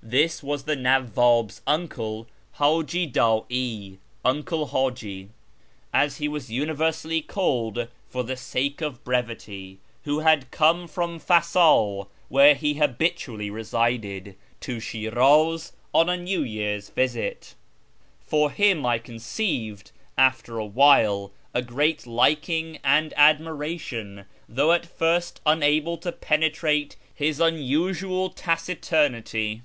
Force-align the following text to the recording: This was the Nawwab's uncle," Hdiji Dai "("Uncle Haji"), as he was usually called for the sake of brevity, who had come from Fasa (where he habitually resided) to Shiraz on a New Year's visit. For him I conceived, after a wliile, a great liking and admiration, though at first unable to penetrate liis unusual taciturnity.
This 0.00 0.44
was 0.44 0.62
the 0.62 0.76
Nawwab's 0.76 1.60
uncle," 1.66 2.28
Hdiji 2.58 3.12
Dai 3.12 3.98
"("Uncle 4.24 4.66
Haji"), 4.68 5.30
as 6.02 6.18
he 6.18 6.28
was 6.28 6.50
usually 6.52 7.20
called 7.20 7.88
for 8.08 8.22
the 8.22 8.36
sake 8.36 8.80
of 8.80 9.02
brevity, 9.02 9.80
who 10.04 10.20
had 10.20 10.52
come 10.52 10.86
from 10.86 11.18
Fasa 11.18 12.06
(where 12.28 12.54
he 12.54 12.74
habitually 12.74 13.50
resided) 13.50 14.36
to 14.60 14.78
Shiraz 14.78 15.72
on 15.92 16.08
a 16.08 16.16
New 16.16 16.44
Year's 16.44 16.90
visit. 16.90 17.56
For 18.20 18.52
him 18.52 18.86
I 18.86 18.98
conceived, 19.00 19.90
after 20.16 20.60
a 20.60 20.68
wliile, 20.68 21.32
a 21.52 21.60
great 21.60 22.06
liking 22.06 22.78
and 22.84 23.12
admiration, 23.16 24.26
though 24.48 24.70
at 24.70 24.86
first 24.86 25.40
unable 25.44 25.98
to 25.98 26.12
penetrate 26.12 26.94
liis 27.18 27.44
unusual 27.46 28.30
taciturnity. 28.30 29.62